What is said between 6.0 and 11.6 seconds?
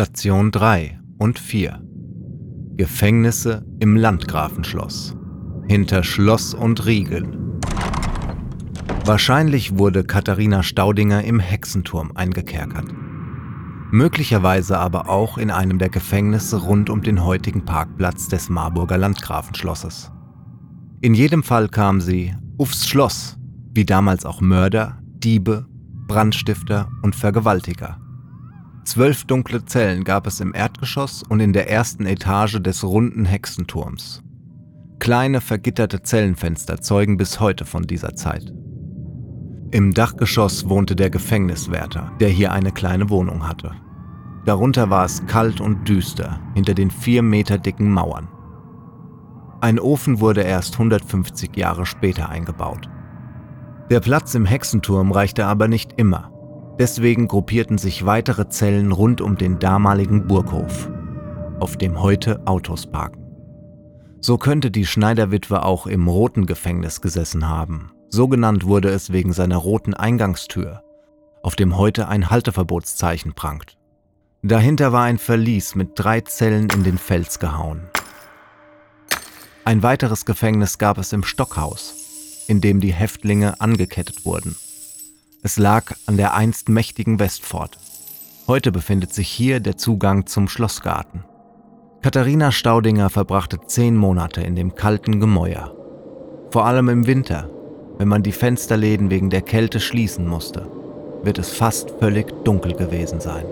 Schloss und Riegel. Wahrscheinlich wurde Katharina Staudinger im